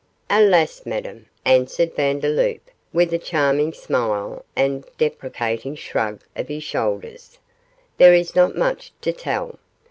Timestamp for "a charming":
3.13-3.71